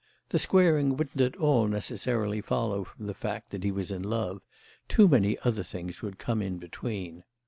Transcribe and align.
The 0.29 0.39
squaring 0.39 0.97
wouldn't 0.97 1.21
at 1.21 1.35
all 1.37 1.67
necessarily 1.67 2.41
follow 2.41 2.85
from 2.85 3.05
the 3.05 3.13
fact 3.13 3.51
that 3.51 3.63
he 3.63 3.69
was 3.71 3.91
in 3.91 4.01
love; 4.01 4.41
too 4.87 5.07
many 5.07 5.37
other 5.45 5.61
things 5.61 6.01
would 6.01 6.17
come 6.17 6.41
in 6.41 6.57
between. 6.57 7.23